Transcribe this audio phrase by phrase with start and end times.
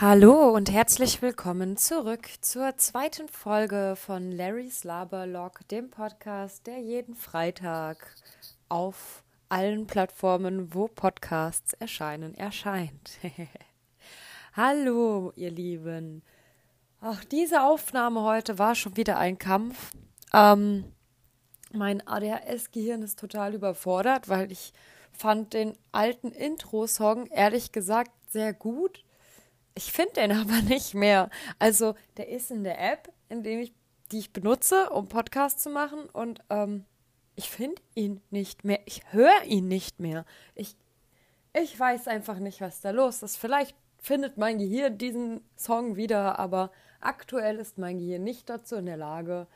[0.00, 7.16] Hallo und herzlich willkommen zurück zur zweiten Folge von Larry's Laberlog, dem Podcast, der jeden
[7.16, 8.14] Freitag
[8.68, 13.18] auf allen Plattformen, wo Podcasts erscheinen, erscheint.
[14.52, 16.22] Hallo, ihr Lieben.
[17.00, 19.90] Ach, diese Aufnahme heute war schon wieder ein Kampf.
[20.32, 20.84] Ähm,
[21.72, 24.72] mein ADHS-Gehirn ist total überfordert, weil ich
[25.10, 29.02] fand den alten Intro-Song ehrlich gesagt sehr gut
[29.78, 31.30] ich finde den aber nicht mehr.
[31.58, 33.72] Also, der ist in der App, in dem ich,
[34.10, 36.08] die ich benutze, um Podcasts zu machen.
[36.12, 36.84] Und ähm,
[37.36, 38.80] ich finde ihn nicht mehr.
[38.86, 40.24] Ich höre ihn nicht mehr.
[40.56, 40.76] Ich,
[41.52, 43.36] ich weiß einfach nicht, was da los ist.
[43.36, 48.86] Vielleicht findet mein Gehirn diesen Song wieder, aber aktuell ist mein Gehirn nicht dazu in
[48.86, 49.46] der Lage,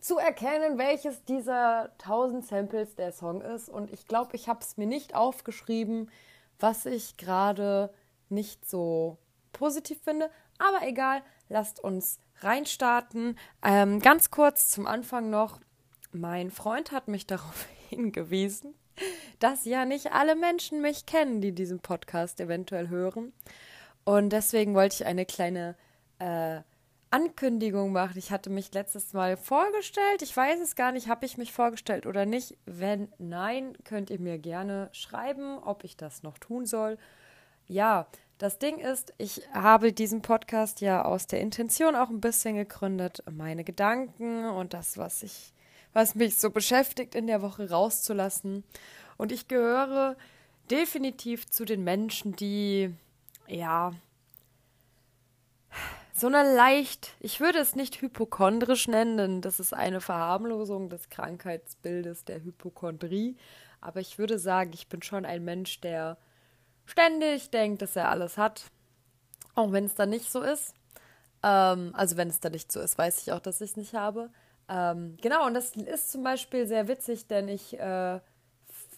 [0.00, 3.68] zu erkennen, welches dieser tausend Samples der Song ist.
[3.68, 6.10] Und ich glaube, ich habe es mir nicht aufgeschrieben,
[6.58, 7.92] was ich gerade
[8.28, 9.18] nicht so
[9.58, 10.30] positiv finde.
[10.58, 13.36] Aber egal, lasst uns reinstarten.
[13.62, 15.60] Ähm, ganz kurz zum Anfang noch.
[16.12, 18.74] Mein Freund hat mich darauf hingewiesen,
[19.40, 23.32] dass ja nicht alle Menschen mich kennen, die diesen Podcast eventuell hören.
[24.04, 25.74] Und deswegen wollte ich eine kleine
[26.18, 26.60] äh,
[27.10, 28.18] Ankündigung machen.
[28.18, 30.22] Ich hatte mich letztes Mal vorgestellt.
[30.22, 32.56] Ich weiß es gar nicht, habe ich mich vorgestellt oder nicht.
[32.64, 36.98] Wenn nein, könnt ihr mir gerne schreiben, ob ich das noch tun soll.
[37.66, 38.06] Ja,
[38.38, 43.22] das Ding ist, ich habe diesen Podcast ja aus der Intention auch ein bisschen gegründet,
[43.30, 45.52] meine Gedanken und das, was ich,
[45.92, 48.62] was mich so beschäftigt, in der Woche rauszulassen.
[49.16, 50.16] Und ich gehöre
[50.70, 52.94] definitiv zu den Menschen, die,
[53.48, 53.92] ja,
[56.12, 61.08] so eine leicht, ich würde es nicht hypochondrisch nennen, denn das ist eine Verharmlosung des
[61.10, 63.36] Krankheitsbildes der Hypochondrie.
[63.80, 66.18] Aber ich würde sagen, ich bin schon ein Mensch, der
[66.88, 68.64] ständig denkt, dass er alles hat.
[69.54, 70.74] Auch wenn es dann nicht so ist.
[71.42, 73.94] Ähm, also wenn es dann nicht so ist, weiß ich auch, dass ich es nicht
[73.94, 74.30] habe.
[74.68, 78.20] Ähm, genau, und das ist zum Beispiel sehr witzig, denn ich äh,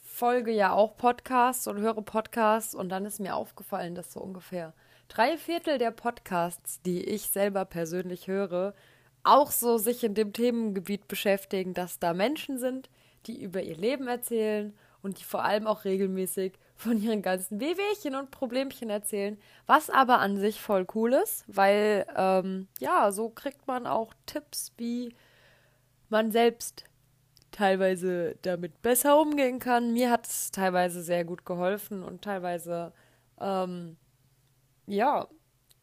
[0.03, 4.75] folge ja auch Podcasts und höre Podcasts und dann ist mir aufgefallen, dass so ungefähr
[5.09, 8.75] drei Viertel der Podcasts, die ich selber persönlich höre,
[9.23, 12.89] auch so sich in dem Themengebiet beschäftigen, dass da Menschen sind,
[13.27, 18.15] die über ihr Leben erzählen und die vor allem auch regelmäßig von ihren ganzen Wehwehchen
[18.15, 23.67] und Problemchen erzählen, was aber an sich voll cool ist, weil ähm, ja, so kriegt
[23.67, 25.15] man auch Tipps, wie
[26.09, 26.85] man selbst
[27.51, 29.93] teilweise damit besser umgehen kann.
[29.93, 32.93] Mir hat es teilweise sehr gut geholfen und teilweise,
[33.39, 33.99] ähm,
[34.87, 35.29] ja,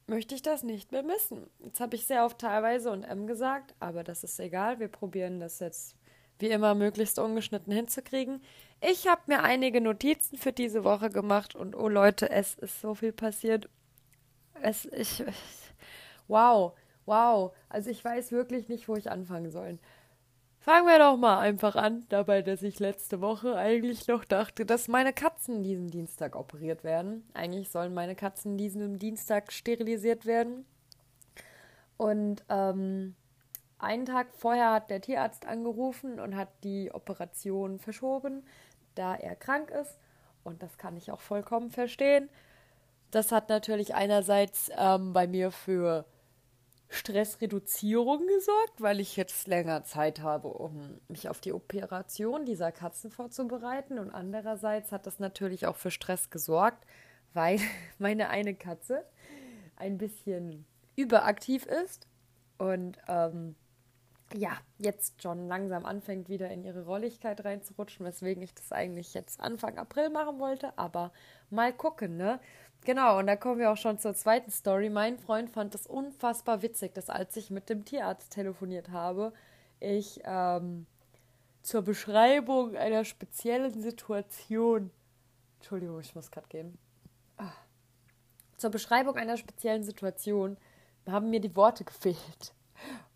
[0.08, 1.48] möchte ich das nicht mehr missen.
[1.60, 4.80] Jetzt habe ich sehr oft teilweise und M gesagt, aber das ist egal.
[4.80, 5.96] Wir probieren das jetzt
[6.40, 8.42] wie immer möglichst ungeschnitten hinzukriegen.
[8.80, 12.94] Ich habe mir einige Notizen für diese Woche gemacht und oh Leute, es ist so
[12.94, 13.70] viel passiert.
[14.62, 15.24] Es ich
[16.28, 16.74] wow,
[17.06, 17.54] wow.
[17.70, 19.80] Also ich weiß wirklich nicht, wo ich anfangen soll.
[20.60, 24.90] Fangen wir doch mal einfach an, dabei, dass ich letzte Woche eigentlich noch dachte, dass
[24.90, 27.24] meine Katzen diesen Dienstag operiert werden.
[27.34, 30.66] Eigentlich sollen meine Katzen diesen Dienstag sterilisiert werden.
[31.96, 33.16] Und ähm,
[33.80, 38.44] einen Tag vorher hat der Tierarzt angerufen und hat die Operation verschoben,
[38.96, 40.00] da er krank ist.
[40.44, 42.30] Und das kann ich auch vollkommen verstehen.
[43.12, 46.06] Das hat natürlich einerseits ähm, bei mir für
[46.90, 53.12] Stressreduzierung gesorgt, weil ich jetzt länger Zeit habe, um mich auf die Operation dieser Katzen
[53.12, 54.00] vorzubereiten.
[54.00, 56.86] Und andererseits hat das natürlich auch für Stress gesorgt,
[57.34, 57.60] weil
[58.00, 59.04] meine eine Katze
[59.76, 62.08] ein bisschen überaktiv ist
[62.58, 63.56] und ähm,
[64.34, 69.40] ja, jetzt schon langsam anfängt, wieder in ihre Rolligkeit reinzurutschen, weswegen ich das eigentlich jetzt
[69.40, 71.12] Anfang April machen wollte, aber
[71.50, 72.40] mal gucken, ne?
[72.86, 74.90] Genau, und da kommen wir auch schon zur zweiten Story.
[74.90, 79.34] Mein Freund fand es unfassbar witzig, dass als ich mit dem Tierarzt telefoniert habe,
[79.80, 80.86] ich ähm,
[81.64, 84.92] zur Beschreibung einer speziellen Situation.
[85.58, 86.78] Entschuldigung, ich muss gerade gehen.
[87.38, 87.52] Ah.
[88.58, 90.58] Zur Beschreibung einer speziellen Situation
[91.08, 92.54] haben mir die Worte gefehlt.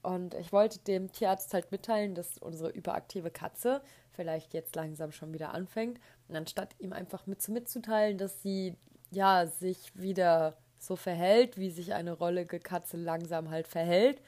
[0.04, 3.82] Und ich wollte dem Tierarzt halt mitteilen, dass unsere überaktive Katze
[4.12, 6.00] vielleicht jetzt langsam schon wieder anfängt.
[6.28, 8.76] Und anstatt ihm einfach mit mitzuteilen, dass sie
[9.12, 14.22] ja sich wieder so verhält, wie sich eine rollige Katze langsam halt verhält,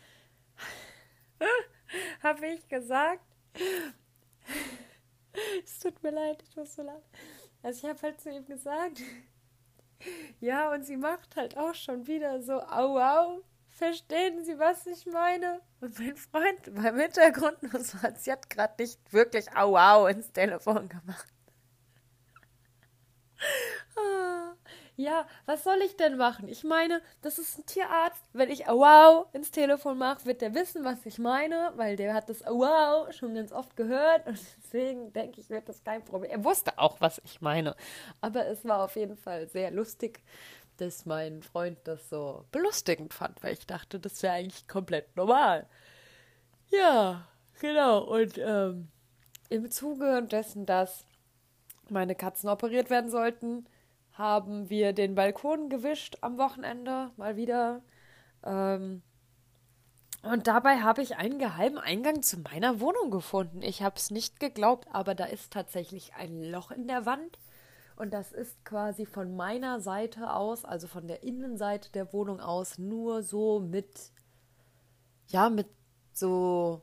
[2.24, 3.24] habe ich gesagt.
[5.64, 7.02] es tut mir leid, ich muss so lachen.
[7.64, 9.02] Also ich habe halt zu ihm gesagt,
[10.40, 13.44] ja, und sie macht halt auch schon wieder so au au
[13.83, 15.62] Verstehen Sie, was ich meine?
[15.81, 20.31] Und mein Freund beim Hintergrund nur so, sie hat gerade nicht wirklich au au ins
[20.31, 21.27] Telefon gemacht.
[23.97, 24.53] Ah,
[24.95, 26.47] Ja, was soll ich denn machen?
[26.47, 28.21] Ich meine, das ist ein Tierarzt.
[28.33, 32.30] Wenn ich wow ins Telefon mache, wird der wissen, was ich meine, weil der hat
[32.30, 36.31] das wow schon ganz oft gehört und deswegen denke ich, wird das kein Problem.
[36.31, 37.75] Er wusste auch, was ich meine.
[38.21, 40.21] Aber es war auf jeden Fall sehr lustig,
[40.78, 45.68] dass mein Freund das so belustigend fand, weil ich dachte, das wäre eigentlich komplett normal.
[46.70, 47.28] Ja,
[47.60, 48.04] genau.
[48.04, 48.90] Und ähm,
[49.50, 51.06] im Zuge dessen, dass
[51.90, 53.68] meine Katzen operiert werden sollten,
[54.14, 57.81] haben wir den Balkon gewischt am Wochenende mal wieder.
[58.44, 59.02] Ähm,
[60.24, 63.62] und dabei habe ich einen geheimen Eingang zu meiner Wohnung gefunden.
[63.62, 67.38] Ich habe es nicht geglaubt, aber da ist tatsächlich ein Loch in der Wand.
[67.95, 72.78] Und das ist quasi von meiner Seite aus, also von der Innenseite der Wohnung aus,
[72.78, 74.12] nur so mit,
[75.28, 75.68] ja, mit
[76.12, 76.81] so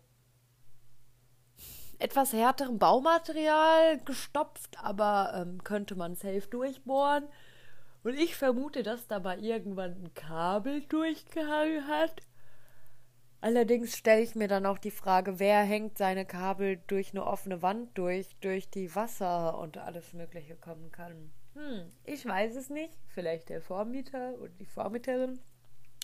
[1.98, 7.28] etwas härterem Baumaterial gestopft, aber ähm, könnte man safe durchbohren.
[8.02, 12.22] Und ich vermute, dass dabei irgendwann ein Kabel durchgehangen hat.
[13.42, 17.62] Allerdings stelle ich mir dann auch die Frage, wer hängt seine Kabel durch eine offene
[17.62, 21.30] Wand durch, durch die Wasser und alles Mögliche kommen kann.
[21.54, 22.98] Hm, ich weiß es nicht.
[23.08, 25.40] Vielleicht der Vormieter und die Vormieterin.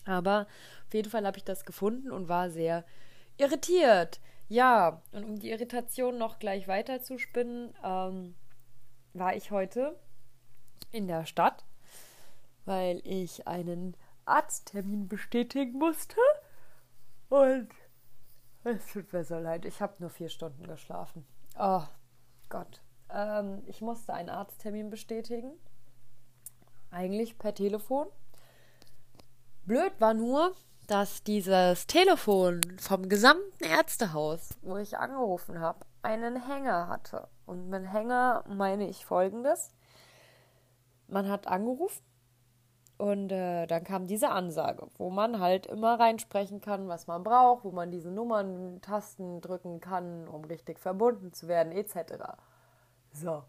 [0.06, 0.46] Aber
[0.86, 2.84] auf jeden Fall habe ich das gefunden und war sehr
[3.36, 4.20] irritiert.
[4.48, 8.34] Ja, und um die Irritation noch gleich weiter zu spinnen, ähm,
[9.12, 9.98] war ich heute
[10.92, 11.64] in der Stadt,
[12.64, 16.16] weil ich einen Arzttermin bestätigen musste.
[17.28, 17.68] Und
[18.64, 21.26] es tut mir so leid, ich habe nur vier Stunden geschlafen.
[21.58, 21.84] Oh
[22.48, 22.82] Gott.
[23.10, 25.52] Ähm, ich musste einen Arzttermin bestätigen.
[26.90, 28.08] Eigentlich per Telefon.
[29.64, 30.54] Blöd war nur,
[30.86, 37.28] dass dieses Telefon vom gesamten Ärztehaus, wo ich angerufen habe, einen Hänger hatte.
[37.44, 39.72] Und mit Hänger meine ich folgendes.
[41.08, 42.04] Man hat angerufen
[42.98, 47.64] und äh, dann kam diese Ansage, wo man halt immer reinsprechen kann, was man braucht,
[47.64, 52.24] wo man diese Nummern, Tasten drücken kann, um richtig verbunden zu werden, etc.
[53.12, 53.42] So.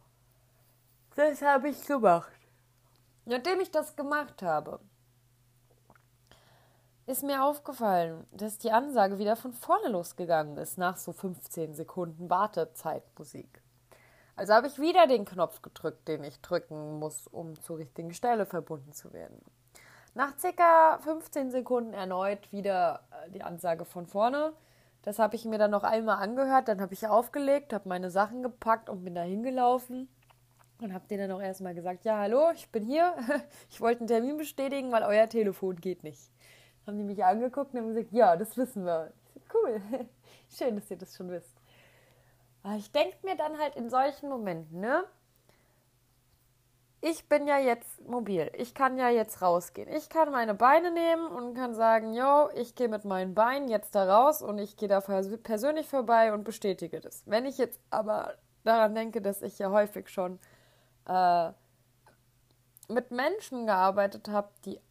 [1.15, 2.31] Das habe ich gemacht.
[3.25, 4.79] Nachdem ich das gemacht habe,
[7.05, 12.29] ist mir aufgefallen, dass die Ansage wieder von vorne losgegangen ist, nach so 15 Sekunden
[12.29, 13.61] Wartezeitmusik.
[14.37, 18.45] Also habe ich wieder den Knopf gedrückt, den ich drücken muss, um zur richtigen Stelle
[18.45, 19.41] verbunden zu werden.
[20.13, 24.53] Nach circa 15 Sekunden erneut wieder äh, die Ansage von vorne.
[25.01, 28.41] Das habe ich mir dann noch einmal angehört, dann habe ich aufgelegt, habe meine Sachen
[28.41, 30.07] gepackt und bin da hingelaufen
[30.81, 33.13] und habe denen dann auch erstmal gesagt, ja, hallo, ich bin hier,
[33.69, 36.31] ich wollte einen Termin bestätigen, weil euer Telefon geht nicht
[36.87, 39.11] haben die mich angeguckt und haben gesagt, ja, das wissen wir.
[39.33, 39.81] So, cool,
[40.49, 41.56] schön, dass ihr das schon wisst.
[42.67, 45.05] Aber ich denke mir dann halt in solchen Momenten, ne?
[46.99, 48.51] Ich bin ja jetzt mobil.
[48.57, 49.87] Ich kann ja jetzt rausgehen.
[49.87, 53.95] Ich kann meine Beine nehmen und kann sagen, yo, ich gehe mit meinen Beinen jetzt
[53.95, 57.23] da raus und ich gehe da persönlich vorbei und bestätige das.
[57.25, 58.33] Wenn ich jetzt aber
[58.65, 60.37] daran denke, dass ich ja häufig schon
[61.07, 61.51] äh,
[62.89, 64.81] mit Menschen gearbeitet habe, die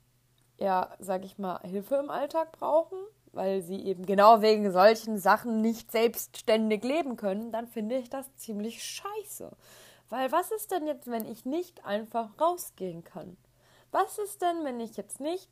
[0.56, 2.96] ja, sag ich mal, Hilfe im Alltag brauchen,
[3.36, 8.34] weil sie eben genau wegen solchen Sachen nicht selbstständig leben können, dann finde ich das
[8.36, 9.50] ziemlich scheiße.
[10.08, 13.36] Weil was ist denn jetzt, wenn ich nicht einfach rausgehen kann?
[13.92, 15.48] Was ist denn, wenn ich jetzt nicht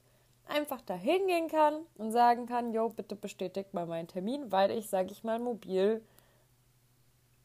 [0.47, 4.89] einfach da hingehen kann und sagen kann, jo, bitte bestätigt mal meinen Termin, weil ich,
[4.89, 6.03] sag ich mal, mobil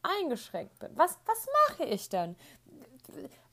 [0.02, 0.90] eingeschränkt bin.
[0.94, 2.36] Was, was mache ich dann?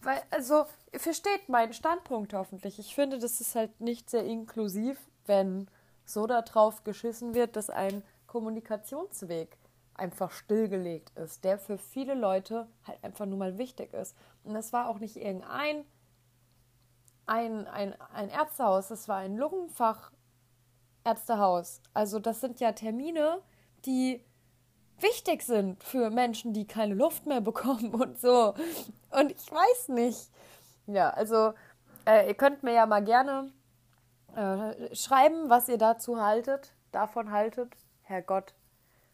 [0.01, 2.79] weil, also, versteht meinen Standpunkt hoffentlich.
[2.79, 5.67] Ich finde, das ist halt nicht sehr inklusiv, wenn
[6.07, 9.57] so darauf geschissen wird, dass ein Kommunikationsweg
[9.93, 14.15] einfach stillgelegt ist, der für viele Leute halt einfach nur mal wichtig ist.
[14.43, 15.85] Und das war auch nicht irgendein
[17.25, 21.81] ein, ein, ein Ärztehaus, das war ein Lungenfachärztehaus.
[21.93, 23.41] Also das sind ja Termine,
[23.85, 24.23] die
[24.99, 28.53] wichtig sind für Menschen, die keine Luft mehr bekommen und so.
[29.11, 30.31] Und ich weiß nicht.
[30.87, 31.53] Ja, also
[32.05, 33.51] äh, ihr könnt mir ja mal gerne
[34.35, 37.75] äh, schreiben, was ihr dazu haltet, davon haltet.
[38.01, 38.53] Herrgott.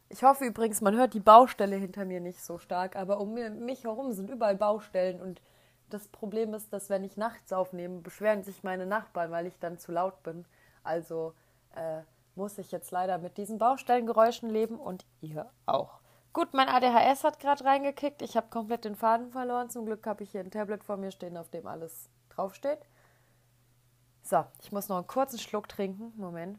[0.09, 3.83] Ich hoffe übrigens, man hört die Baustelle hinter mir nicht so stark, aber um mich
[3.83, 5.41] herum sind überall Baustellen und
[5.89, 9.77] das Problem ist, dass wenn ich nachts aufnehme, beschweren sich meine Nachbarn, weil ich dann
[9.77, 10.45] zu laut bin.
[10.83, 11.33] Also
[11.75, 12.01] äh,
[12.35, 15.99] muss ich jetzt leider mit diesen Baustellengeräuschen leben und ihr auch.
[16.33, 18.23] Gut, mein ADHS hat gerade reingekickt.
[18.23, 19.69] Ich habe komplett den Faden verloren.
[19.69, 22.79] Zum Glück habe ich hier ein Tablet vor mir stehen, auf dem alles draufsteht.
[24.23, 26.13] So, ich muss noch einen kurzen Schluck trinken.
[26.15, 26.57] Moment.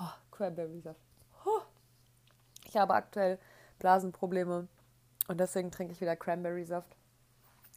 [0.00, 1.00] Oh, Cranberry-Saft.
[1.44, 1.60] Oh.
[2.64, 3.40] Ich habe aktuell
[3.80, 4.68] Blasenprobleme
[5.26, 6.96] und deswegen trinke ich wieder Cranberry-Saft.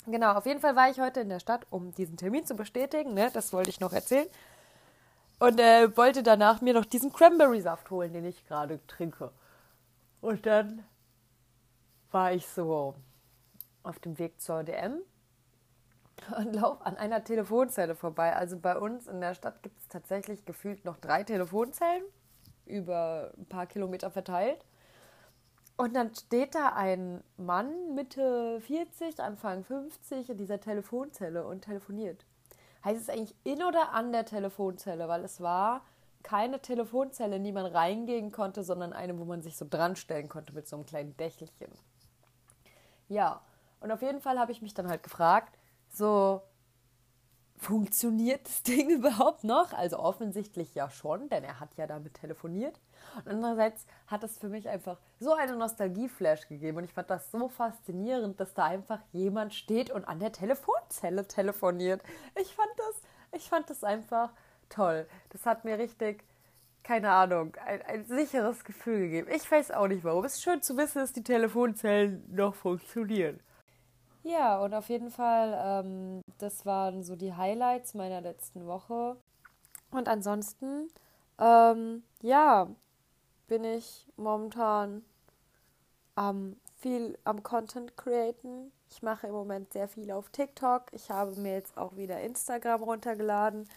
[0.05, 3.15] Genau, auf jeden Fall war ich heute in der Stadt, um diesen Termin zu bestätigen.
[3.15, 3.31] Ne?
[3.33, 4.27] Das wollte ich noch erzählen.
[5.39, 9.31] Und äh, wollte danach mir noch diesen Cranberry-Saft holen, den ich gerade trinke.
[10.21, 10.85] Und dann
[12.11, 12.95] war ich so
[13.83, 15.01] auf dem Weg zur DM
[16.37, 18.35] und laufe an einer Telefonzelle vorbei.
[18.35, 22.03] Also bei uns in der Stadt gibt es tatsächlich gefühlt noch drei Telefonzellen
[22.65, 24.65] über ein paar Kilometer verteilt.
[25.77, 32.25] Und dann steht da ein Mann Mitte 40, Anfang 50 in dieser Telefonzelle und telefoniert.
[32.83, 35.07] Heißt es eigentlich in oder an der Telefonzelle?
[35.07, 35.85] Weil es war
[36.23, 40.29] keine Telefonzelle, in die man reingehen konnte, sondern eine, wo man sich so dran stellen
[40.29, 41.71] konnte mit so einem kleinen Dächelchen.
[43.07, 43.41] Ja,
[43.79, 45.57] und auf jeden Fall habe ich mich dann halt gefragt,
[45.89, 46.41] so,
[47.57, 49.73] funktioniert das Ding überhaupt noch?
[49.73, 52.79] Also offensichtlich ja schon, denn er hat ja damit telefoniert.
[53.15, 57.31] Und andererseits hat es für mich einfach so eine Nostalgie-Flash gegeben und ich fand das
[57.31, 62.01] so faszinierend, dass da einfach jemand steht und an der Telefonzelle telefoniert.
[62.39, 63.01] Ich fand das,
[63.31, 64.31] ich fand das einfach
[64.69, 65.07] toll.
[65.29, 66.23] Das hat mir richtig,
[66.83, 69.31] keine Ahnung, ein, ein sicheres Gefühl gegeben.
[69.33, 70.25] Ich weiß auch nicht warum.
[70.25, 73.39] Es ist schön zu wissen, dass die Telefonzellen noch funktionieren.
[74.27, 79.15] Ja, und auf jeden Fall, ähm, das waren so die Highlights meiner letzten Woche.
[79.89, 80.89] Und ansonsten,
[81.39, 82.67] ähm, ja,
[83.47, 85.05] bin ich momentan
[86.17, 88.73] ähm, viel am Content createn.
[88.89, 90.87] Ich mache im Moment sehr viel auf TikTok.
[90.91, 93.69] Ich habe mir jetzt auch wieder Instagram runtergeladen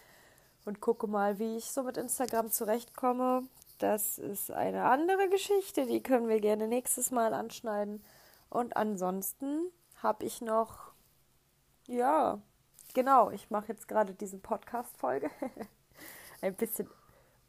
[0.65, 3.43] und gucke mal, wie ich so mit Instagram zurechtkomme.
[3.79, 8.03] Das ist eine andere Geschichte, die können wir gerne nächstes Mal anschneiden.
[8.49, 9.71] Und ansonsten
[10.03, 10.91] habe ich noch,
[11.87, 12.41] ja,
[12.93, 15.29] genau, ich mache jetzt gerade diese Podcast-Folge.
[16.41, 16.89] Ein bisschen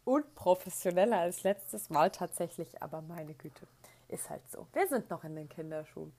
[0.05, 3.67] unprofessioneller als letztes Mal tatsächlich, aber meine Güte,
[4.09, 4.67] ist halt so.
[4.73, 6.13] Wir sind noch in den Kinderschuhen.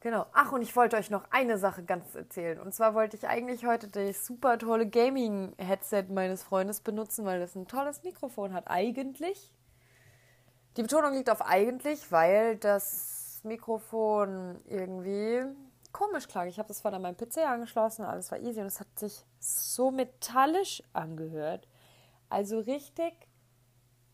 [0.00, 0.26] Genau.
[0.32, 2.60] Ach, und ich wollte euch noch eine Sache ganz erzählen.
[2.60, 7.56] Und zwar wollte ich eigentlich heute das super tolle Gaming-Headset meines Freundes benutzen, weil das
[7.56, 8.70] ein tolles Mikrofon hat.
[8.70, 9.52] Eigentlich.
[10.76, 15.44] Die Betonung liegt auf eigentlich, weil das Mikrofon irgendwie
[15.92, 16.48] komisch klang.
[16.48, 19.24] Ich habe das vorhin an meinem PC angeschlossen, alles war easy und es hat sich
[19.40, 21.66] so metallisch angehört.
[22.28, 23.14] Also richtig,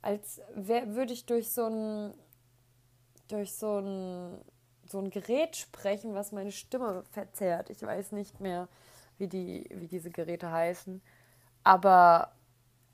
[0.03, 2.15] als würde ich durch so ein
[3.29, 4.45] durch so ein
[4.87, 7.71] so ein Gerät sprechen, was meine Stimme verzerrt.
[7.71, 8.69] Ich weiß nicht mehr,
[9.19, 11.03] wie die wie diese Geräte heißen,
[11.65, 12.33] aber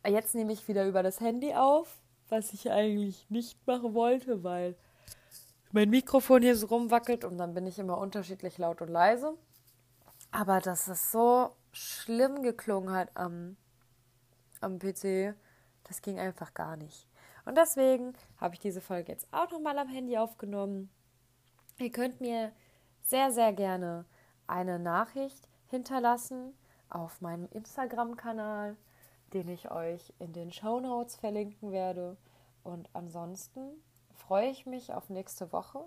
[0.07, 4.77] jetzt nehme ich wieder über das Handy auf, was ich eigentlich nicht machen wollte, weil
[5.73, 9.37] mein Mikrofon hier so rumwackelt und dann bin ich immer unterschiedlich laut und leise.
[10.33, 13.57] Aber dass es so schlimm geklungen hat am,
[14.61, 15.35] am PC,
[15.85, 17.07] das ging einfach gar nicht.
[17.45, 20.91] Und deswegen habe ich diese Folge jetzt auch nochmal am Handy aufgenommen.
[21.79, 22.53] Ihr könnt mir
[23.03, 24.05] sehr, sehr gerne
[24.47, 26.53] eine Nachricht hinterlassen
[26.89, 28.77] auf meinem Instagram-Kanal,
[29.33, 32.17] den ich euch in den Show Notes verlinken werde.
[32.63, 33.83] Und ansonsten
[34.31, 35.85] freue ich mich auf nächste Woche,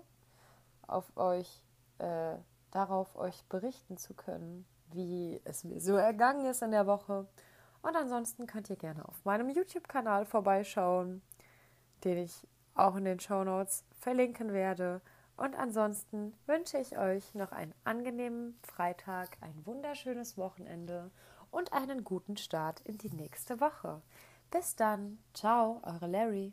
[0.86, 1.64] auf euch,
[1.96, 2.36] äh,
[2.72, 7.26] darauf euch berichten zu können, wie es mir so ergangen ist in der Woche.
[7.80, 11.22] Und ansonsten könnt ihr gerne auf meinem YouTube-Kanal vorbeischauen,
[12.04, 15.00] den ich auch in den Show Notes verlinken werde.
[15.38, 21.10] Und ansonsten wünsche ich euch noch einen angenehmen Freitag, ein wunderschönes Wochenende
[21.50, 24.02] und einen guten Start in die nächste Woche.
[24.50, 25.18] Bis dann.
[25.32, 26.52] Ciao, eure Larry.